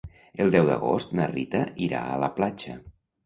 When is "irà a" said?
1.89-2.17